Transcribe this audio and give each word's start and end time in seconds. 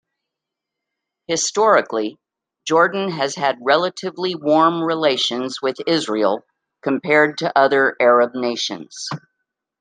Historically, 1.27 2.17
Jordan 2.65 3.11
has 3.11 3.35
had 3.35 3.59
relatively 3.61 4.33
warm 4.33 4.81
relations 4.81 5.61
with 5.61 5.75
Israel 5.85 6.43
compared 6.81 7.37
to 7.37 7.55
other 7.55 7.95
Arab 7.99 8.33
nations. 8.33 9.07